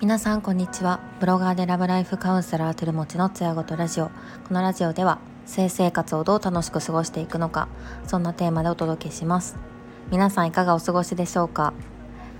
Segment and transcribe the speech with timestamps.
[0.00, 1.00] 皆さんこんにちは。
[1.18, 4.10] ブロガーでラブライフカウンセラーてるもちのつやごとラジオ。
[4.46, 7.66] このラジオでは性生活をどう楽しく過ごしていくのか
[8.06, 9.56] そんなテーマでお届けします。
[10.12, 11.74] 皆さんいかがお過ごしでしょうか？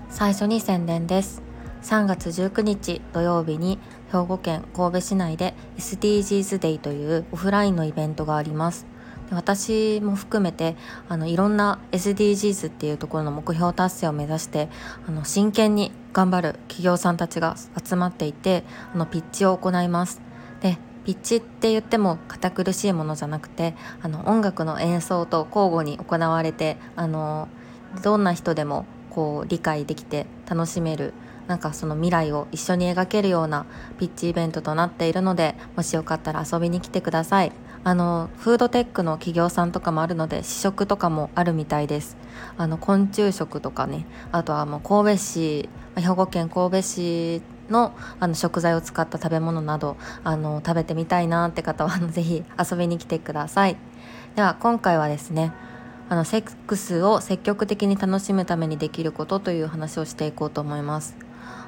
[0.09, 1.41] 最初に宣伝です。
[1.81, 3.77] 3月19日土曜日に
[4.09, 8.85] 兵庫県神戸市内で SDGs デイというオフラインのイベントがあります。
[9.31, 10.75] 私も含めて
[11.09, 14.69] あのいろんな SDGs っていうところの目標達成を目指して
[15.07, 20.21] あの真剣に頑張る企業さんたちが集まっていてあのピッチを行います。
[20.61, 27.47] でピッチって言っても堅苦しいものじゃなくてあの音楽の演奏と交互に行われてあの
[28.03, 31.13] どんな人でもこう理解できて楽しめる
[31.47, 33.65] なんかその未来を一緒に描けるような
[33.99, 37.51] ピッチイベントとなっているのでもしよかったら遊びに来てください。
[37.85, 42.17] あのフードテックの企業さんとかもあるので試食とかもあるみたいです。
[42.57, 44.07] あの昆虫食とかね。
[44.31, 53.77] あとはもう神戸市兵庫県神戸市のあの食材を使った食べ物などあの食べてみたいなって方はぜひ遊びに来てください。
[54.35, 55.51] では今回はですね
[56.09, 61.24] あのセックスを積極的に楽しむためにできることという話をしていこうと思います。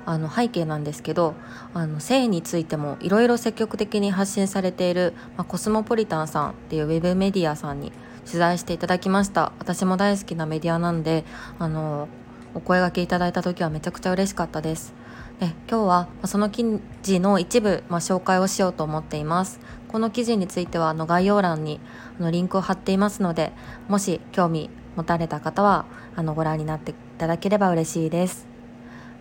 [0.07, 1.35] あの背景なんですけど
[1.73, 7.91] あの性についてもいろいろ積極的に発信されている、まあ、コスモポリタンさんっていうウェブメディアさんに
[8.25, 9.51] 取材していただきました。
[9.59, 11.25] 私も大好きなメディアなんで
[11.59, 12.07] あの
[12.53, 14.93] お声がけいただいた時はめちゃくちゃ嬉しかったです。
[15.41, 16.63] で今日はその記
[17.03, 19.59] 事の一部、まあ、紹介をしようと思っています。
[19.89, 21.81] この記事についてはあの概要欄に
[22.17, 23.51] あのリンクを貼っていますので
[23.89, 25.85] もし興味持たれた方は
[26.15, 28.46] あのご覧になっていただければ嬉しいです。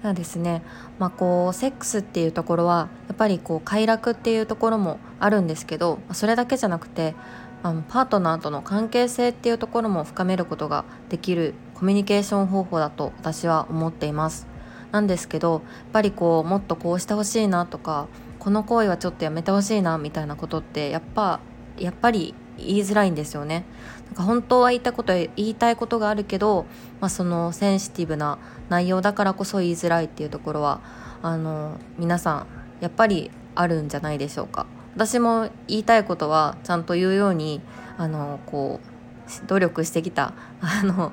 [0.06, 0.62] がですね、
[0.98, 7.14] まあ、こうセックスっていうところはやっぱりこう快楽っていうところもあるんですけどそれだけじゃなくて
[7.62, 14.46] あのパートナーとの関係性っていうところも深めることができるコミュニケーション方法だと私は思っています。
[14.92, 15.62] なんですけどやっ
[15.92, 18.06] ぱりこうもっとこうしてほしいなとか
[18.38, 21.40] この行為はちょっとやめてほしいなみたいなことってやっぱ
[21.76, 23.64] やっぱり言いづらいんですよね
[24.06, 26.66] なんか本当は言いたこと言いたいことがあるけど、
[27.00, 30.80] まあ、そのセンシティブな内容だからこそ言いづらいっていうところは
[31.22, 32.46] あの皆さん
[32.80, 37.60] やっぱりあるんじゃないでしょうか私も言いたいことはちゃんと言うように
[37.98, 41.12] あのこう努力してきたあの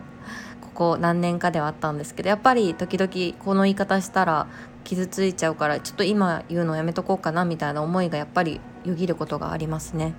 [0.61, 4.47] ここ何年かではあったんですけどやっぱり時々この言い方したら
[4.83, 10.13] 傷ついちゃうからちょっと今言うのやめとこうかなみたいな思いがやっぱりよぎることがありますね。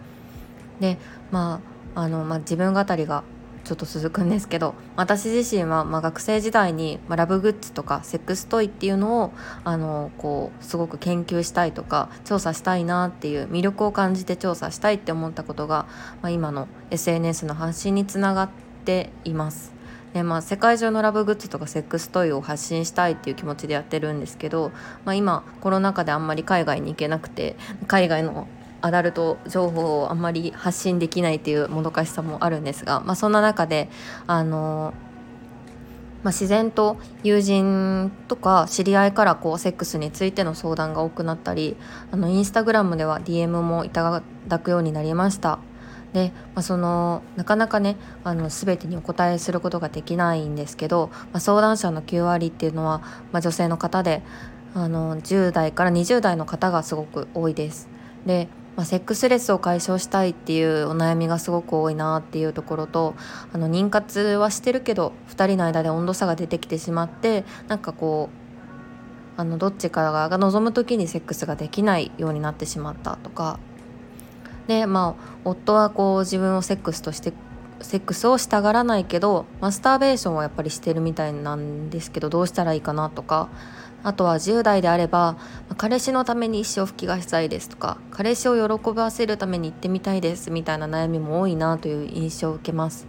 [0.81, 0.99] で
[1.31, 1.61] ま
[1.95, 3.25] ああの、まあ、自分語りが
[3.65, 9.33] ちょっと続くんですけど私自身は、まあ、学生時代に、まあ、ラブグッズとかセックストイっていうのを
[9.65, 15.87] あのこうすごく研究したいとか調査したいなっていう魅力を感じて調査したいって思ったことが、
[16.21, 18.51] まあ、今の SNS の発信につながっ
[18.85, 19.73] ています。
[20.13, 24.71] でまあ、世界中のラブグッズとかセックストイを発信したいっていう気持ちでやってるんですけど、
[25.05, 27.57] まあ、今コロナ禍であんまり海外に行けなくて
[27.89, 28.47] 海外の
[28.85, 33.89] アダルト情報をあんまり発信できないっていうもどかしさもあるんですが、まあ、そんな中で
[34.27, 34.93] あの
[36.23, 41.77] まあ、自然と友人とか知り合いからこうセックスについての相談が多くなったり
[42.11, 45.59] あのインスタグラムでは DM もいただくようになりました。
[46.15, 53.01] で、まあ、そのなかなかねあの全てにお答えすることができないんですけど、まあ、相談者の9割っていうのは、
[53.33, 54.23] まあ、女性の方で
[54.75, 57.89] あの10代から20代の方がすごく多いです。
[58.25, 63.15] でまあ、セックスレスを解消したいっていうお悩みがすごく多いなっていうところと
[63.53, 73.59] あの妊活はしてるけど2人の間で温度差が出てきてしまってなんかこうあのどっちかが望む時にセックスができないようになってしまったとか。
[74.67, 77.35] でまあ夫はこう自分をセックスとして
[77.83, 83.49] セックスをしたがらないけどマスターベーションはやっぱりしてるみたいなんですけどどうしたらいいかなとか。
[84.05, 85.37] あとは10代であれば
[85.77, 93.07] 彼氏のために一生吹き出したいですとか彼氏を喜ばせるために行ってみたいですみたいな悩みも多いなという印象を受けます。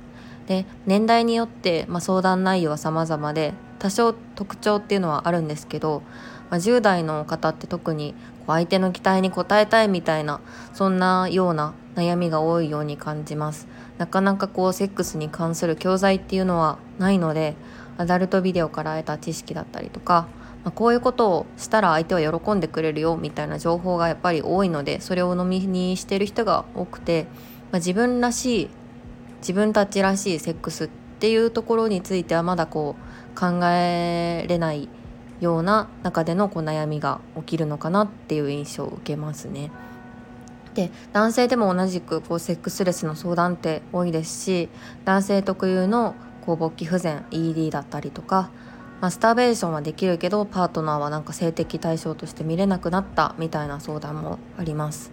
[0.47, 6.03] で年代によって、まあ、相談内容は様々で多少特徴っていうのはあるんですけど、
[6.49, 8.13] まあ、10代の方って特に
[8.47, 10.39] 相手の期待に応えたいみたいな
[10.73, 13.67] そんなような悩みが多いように感じます。
[13.97, 17.55] なかなかこうセックスに関する教材っていうのはないので
[17.97, 20.27] アダルトビデオから得た知識だったりとか
[20.65, 27.27] まあ、こういうことをしたら相手は喜んでくれるよみたいな情報がやっぱり多いのでそれを飲みにしてる人が多くて、
[27.71, 28.69] まあ、自分らしい
[29.41, 30.87] 自分たちらしいセックスっ
[31.19, 32.95] ていうところについてはまだこ
[33.35, 34.89] う考えれない
[35.39, 39.69] ような中でのこう悩みが起きるのかなっていう印象を受けますね。
[40.73, 44.69] で男性でも同じくこうセックスレスの相談って多いですし
[45.05, 46.15] 男性特有の
[46.45, 48.49] こう勃起不全 ED だったりとか
[49.01, 55.11] マスターベーションはできるけどパートナーはなんか性的対象として見れなくなったみたいな相談もあります。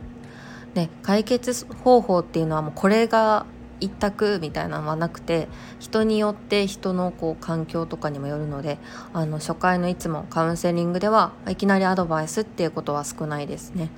[0.74, 3.44] で解決方法っていうのはもうこれが
[3.80, 5.48] 一択みたいなのはなくて
[5.80, 8.78] 人によって人のこう環境とかにもよるので
[9.12, 13.90] あの初回のいつもカウンセリングではいきなりアドバイスっていうことは少ないですね。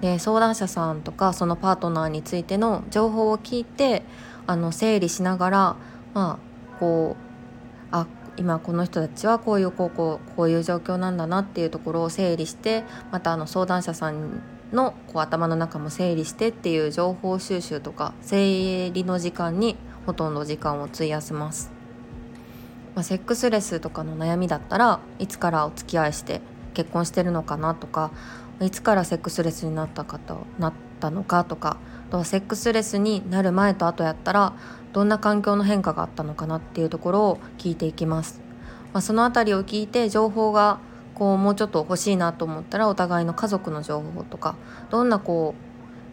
[0.00, 4.04] で相談者さんとかそのパートナーについての情報を聞いて
[4.46, 5.76] あの整理しながら
[6.14, 7.24] まあこう
[7.90, 14.42] あ今この人たちはこういうこうこういう状況なんだなっていうところを整理してまたあの相談者さん
[14.72, 19.76] のこう頭の中も整理してっていう情報収集とか整理の時間に
[20.06, 21.70] ほとんど時間を費やせます、
[22.94, 26.40] まあ、セックスレスとかの悩みだったらいつからお付き合いして
[26.74, 28.10] 結婚してるのかなとか
[28.60, 31.78] いつからセックスレスになった方なったのかとか
[32.08, 34.54] あとはセックスレスになる前と後やったら
[34.94, 38.40] どんな環境の変化があったのかなっていうところを聞いていきます、
[38.92, 40.78] まあ、その辺りを聞いて情報が
[41.14, 44.56] こうもうちょっと欲しいなと思ったらお互いの家族の情報とか
[44.90, 45.54] どんなこ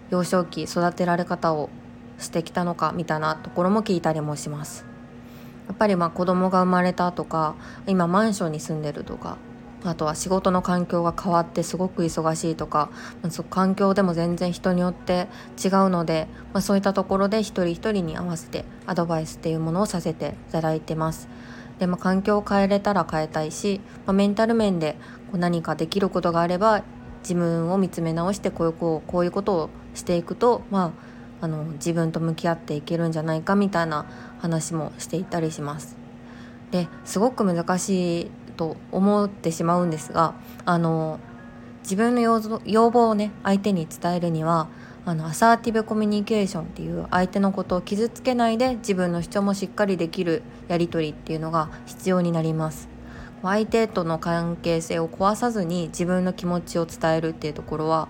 [0.09, 1.69] う幼少期育てられ方を
[2.17, 4.85] してきたのかみたいなところも聞いたりもします。
[5.67, 7.55] やっぱりまあ子供が生まれたとか
[7.87, 9.37] 今マンションに住んでるとか
[9.83, 12.89] あとは仕事の環境が変わってすごく忙しいとか、
[13.23, 15.27] まあ、環境でも全然人によって
[15.63, 21.27] 違うので、まあ、そういったところで一人一人に合わせてアドバイスっていうものをさせていただいてます。
[21.79, 24.97] で、まあ、環境を変えれたら変えたいし、まあ、メンタル面で
[25.31, 26.83] こう何かできることがあれば
[27.23, 30.93] 自分を見つめ直してこういうこうこういうことをしていくと、ま
[31.41, 34.05] あ、あの自分と向き合っていけるんじゃないかみたいな
[34.39, 35.97] 話もしていたりします。
[36.71, 41.19] ですごく難しいと思ってしまうんですがあの
[41.83, 42.21] 自分の
[42.65, 44.69] 要望をね相手に伝えるには
[45.03, 52.87] あのアサーティブコミュニケーションっていう相手のことを傷つけないで自分の主張もしっかりできるやり取りっていうのが必要になります。
[53.41, 58.07] 相手との関係性を壊さずに自分の気持ちを伝えるっていうところは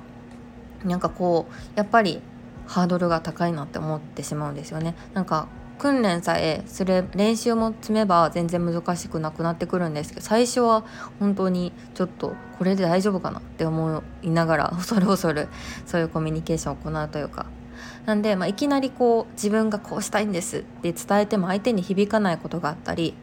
[0.83, 2.21] なんかこうやっぱり
[2.67, 4.95] ハードルが高いなって思ってしまうんですよね。
[5.13, 5.47] なんか
[5.81, 10.86] 訓練さえすれ練習も積めば全然難しくなくなってくるんですけど最初は
[11.19, 15.48] 本当にちょっとこれで大丈夫かなって思いながら恐る恐る
[15.88, 17.48] そういうコミュニケーションを行うというか。
[18.06, 23.16] なんで、まあ、いきなりこう自分がこうしたいんですって伝えても相手に響かないことがあったり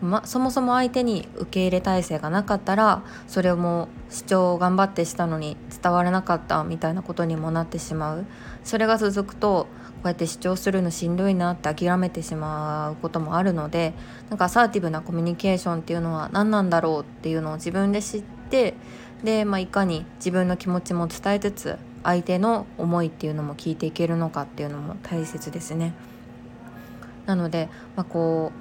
[0.00, 8.26] ま、そもそも相手に受け入れ体制がなかったらそれも主張を頑張ってしたのに伝わらなかったみたいなことにもなってしまう。
[8.64, 9.68] それが続くと
[10.04, 13.92] うやって主張するのしんどいなって諦めてしまうこともあるので
[14.28, 18.74] なんかアサーティブなコミュニケーションっていうのは何なんだろうっていうのを自分で知って
[19.24, 25.92] で、まあ、いかに自分の気持ちも伝えつつ相手の思いっていうのも聞いていけるのかっていうのも大切ですね。
[27.26, 28.52] なので、まあ、こ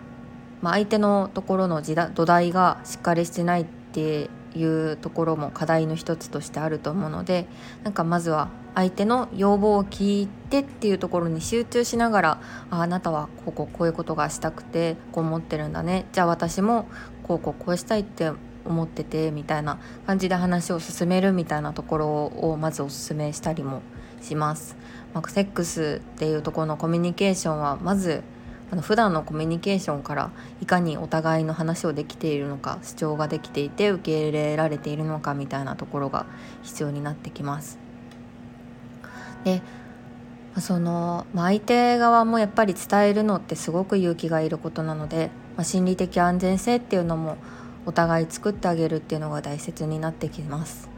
[0.61, 7.47] う、まあ、相手のところの土台がしっかりしてないっていうところも課題の一つとしてあると思うので
[7.83, 16.87] なんかまずは相手の要望を聞いてっていうところに集中しながらああなたはこうこうこういうことがしたくてこう思ってるんだねじゃあ私も
[17.23, 18.31] こうこうこうしたいって
[18.63, 23.81] 思っててみたいな感じで話を進めるみたいなところをまずおすすめしたりも
[24.21, 24.77] します。
[25.13, 28.23] まあ、セックスっていうところのコミュニケーションはまず
[28.71, 30.31] あの普段のコミュニケーションから
[30.61, 36.27] いかにお互いの話をできているのか主張ができていて受け入れられているのかみたいなところが
[36.61, 37.88] 必要になってきます。
[39.43, 39.61] で
[40.59, 47.37] その、まあ、相手側もやっぱり伝えるのってすごく勇気がいることなので、まあ、心理的安全性っていうのも
[47.85, 50.89] お互い作ってあげるっていうのが大切になってきます。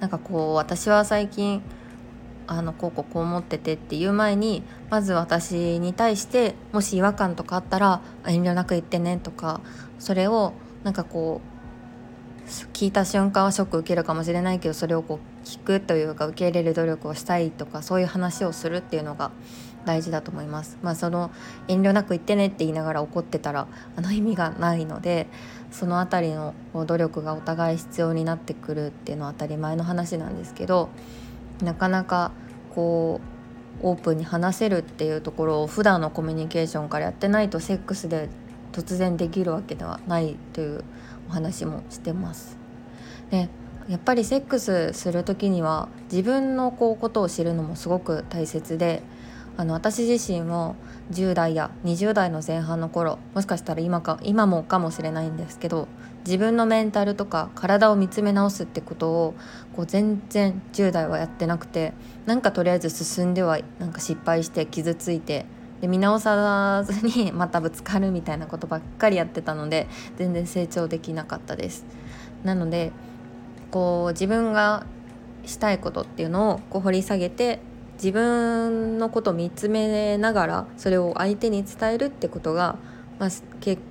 [0.00, 1.62] なんかこう私は最近
[2.46, 9.60] あのこうこうこう思っててっていう前にまず私に対してもし違和感とかあったら遠慮なく言ってねとか
[9.98, 11.59] それをなんかこう
[12.72, 19.30] 聞いた瞬間はショック受けるかもしれないけどそれをこう聞くというか受け入れる努力をしたいとかそういう話をするっていうのが
[19.86, 20.76] 大事だと思います。
[20.82, 21.30] まあ、その
[21.68, 23.66] 遠慮なく言ってねって言いながら怒ってたら
[23.96, 25.26] あの意味がないので
[25.70, 30.90] その辺りの努力がお互い必要になってくるっていうのは当たり前の話なんですけど
[31.62, 32.32] なかなか
[32.74, 33.20] こ
[33.82, 38.28] うオープンに話せるっていうところを普段のコミュニケーションからやってないとセックスで
[38.72, 40.84] 突然できるわけではないという
[41.30, 42.58] お話もしてます。
[43.30, 43.48] で
[43.88, 49.02] やっぱりセックスする時には自分のこうことを知るのもすごく大切で
[49.56, 50.76] あの私自身も
[51.12, 55.88] 10代や20代の前半の頃もしかしたら今か今もかもしれないんですけど
[56.24, 59.34] 自分のメンタルとか体を見つめ直すってことを
[59.74, 61.92] こう全然10代はやってなくて
[62.26, 65.46] なんかとりあえず進んではなんか失敗して傷ついて
[65.80, 71.84] で見直さずに またぶつかるみたいなことばっかりやってたので全然成長できなかったです。
[72.44, 72.92] なので
[73.70, 74.84] こう自分が
[75.46, 77.60] したいことっていうのをこう掘り下げて
[77.94, 82.76] 自分のことを見つめながらそれを相手に伝えるってことが、
[83.18, 83.82] まあ、結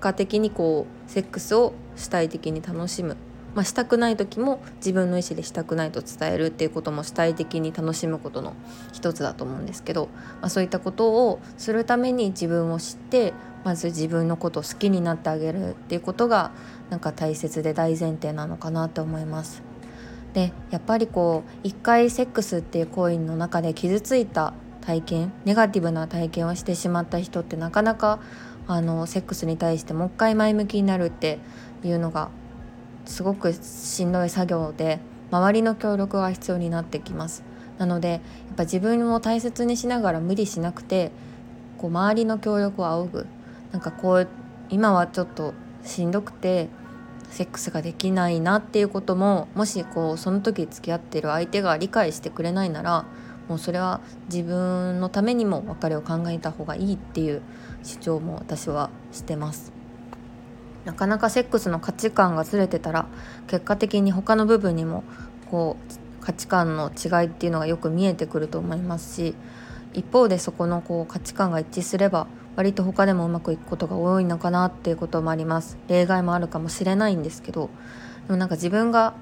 [0.00, 3.16] 果的にこうセックスを主体的に楽しむ
[3.56, 8.54] まあ、したくない時も自分の意思でしたくないと伝えるっていうことも主体的に楽しむことの
[8.92, 10.10] 一つだと思うんですけど、
[10.42, 13.32] まあ、そういったことをするために自分を知って
[13.64, 16.52] まず自分のことを好きになってあげるっていうことが
[16.90, 19.62] なんか大切で大前提なのかなと思います。
[20.34, 28.20] でやっぱりこう一回セックスっていう行為の中で傷ついた体験ネガティブな体験をしてしまった人ってなかなか
[28.68, 31.38] あのセックスに対してもう一回前向きになるって
[31.82, 32.28] いうのが
[33.06, 37.42] すごくしんどい作業で周りの協力が必要になってきます
[37.78, 38.20] なのでやっ
[38.56, 41.10] ぱ自分を大切にしながら無理しなくて
[41.78, 43.26] こう周りの協力を仰ぐ
[43.72, 44.28] なんかこう
[44.70, 46.68] 今はちょっとしんどくて
[47.30, 53.04] セックスができないなっていうことももしこうその時付き合ってる相手が理解してくれないなら
[53.48, 57.42] もうそれは自分のためにも別れを考えた方がいいっていう
[57.82, 59.75] 主張も私はしてます。
[60.86, 63.06] なかなかセックスの価値観がずれてたら
[63.48, 65.02] 結果的に他の部分にも
[65.50, 69.34] こう価値観の違いっていうのがよく見えてくると思いますし
[69.94, 75.76] 一方でそこのこう価値観が一致すれば割と他でもうまくいくことが多いのかなっていうこともあります。
[75.88, 77.68] 例外もあるかもしれないんですけど
[78.28, 79.14] でもなんか自分が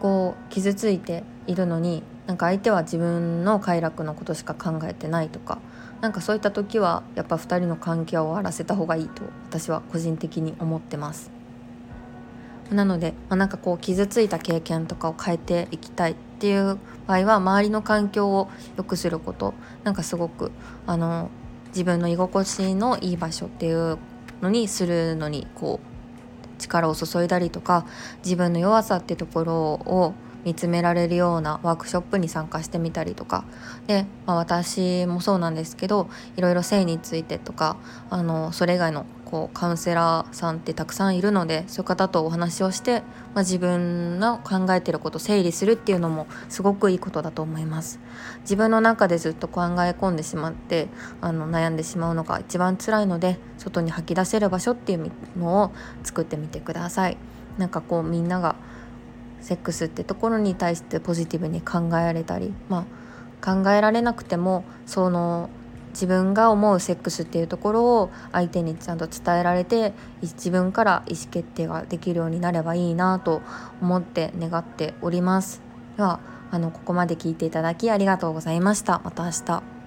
[0.00, 5.58] こう傷ついているのになんか相手は自分の快楽のことしか考えてないとか
[6.00, 11.30] なんかそういった時はやっぱ2人の関係を終わらせた方がいいと私は個人的に思ってます。
[12.70, 19.54] なので、まあ、なんかこう傷ついた経験とかを変えていきたいっていう場合は周りの環境を良くすること。
[19.84, 20.52] なんかすごく
[20.86, 21.30] あの
[21.68, 23.98] 自分の居心地のいい場所っていう
[24.40, 27.86] のにするのにこう力を注いだりとか
[28.24, 33.44] 自分の弱さってところを見つめられるようなワークショップに参加してみたりとか。
[33.86, 37.76] で、まあ、私もそうなんですけどいろいろ性についてとか
[38.08, 43.02] あのそれ以外のこうカウンセラーさんってたくさんいるのでそういう方とお話をして、
[43.34, 48.00] まあ、自分の考えてることを整理するっていうのもすごくいいことだと思います。
[48.42, 50.88] 自分の中でずっと考え込んでしまって
[51.20, 57.16] あの悩んでしまうのが一番辛いので外に吐き出せる場所っていうのを作ってみてください。
[57.58, 58.56] なんかこうみんなが
[59.40, 62.86] セックスってところに対してポジティブに考えられたり、ま
[63.42, 65.50] あ、考えられなくてもその
[65.90, 69.92] 自分が思うセックスっていうところを相手にちゃんと伝えられて
[70.22, 73.42] 自分から意思決定ができるようになればいいなと
[73.80, 75.60] 思って願っております。
[75.96, 76.20] では
[76.52, 79.00] あのここまで聞いていただきありがとうございました。
[79.04, 79.79] また明日。